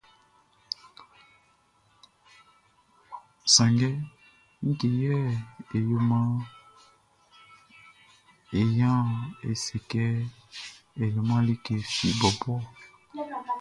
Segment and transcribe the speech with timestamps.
[3.53, 3.89] Sanngɛ
[4.67, 5.15] ngue yɛ
[8.59, 9.09] e waan
[9.47, 10.03] é sé kɛ
[11.01, 12.61] e leman like fi bɔbɔ ɔ?